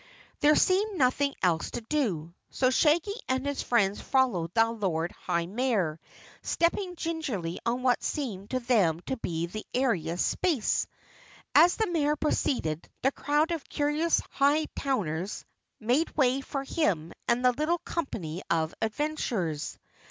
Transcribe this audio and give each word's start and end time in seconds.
There 0.39 0.55
seemed 0.55 0.97
nothing 0.97 1.35
else 1.43 1.69
to 1.69 1.81
do, 1.81 2.33
so 2.49 2.71
Shaggy 2.71 3.13
and 3.29 3.45
his 3.45 3.61
friends 3.61 4.01
followed 4.01 4.51
the 4.55 4.71
Lord 4.71 5.11
High 5.11 5.45
Mayor, 5.45 5.99
stepping 6.41 6.95
gingerly 6.95 7.59
on 7.67 7.83
what 7.83 8.01
seemed 8.01 8.49
to 8.49 8.59
them 8.61 9.01
to 9.01 9.17
be 9.17 9.45
the 9.45 9.63
airiest 9.75 10.25
space. 10.27 10.87
As 11.53 11.75
the 11.75 11.85
Mayor 11.85 12.15
proceeded, 12.15 12.89
the 13.03 13.11
crowd 13.11 13.51
of 13.51 13.69
curious 13.69 14.21
Hightowners 14.39 15.45
made 15.79 16.09
way 16.17 16.41
for 16.41 16.63
him 16.63 17.13
and 17.27 17.45
the 17.45 17.51
little 17.51 17.77
company 17.77 18.41
of 18.49 18.73
adventurers. 18.81 19.77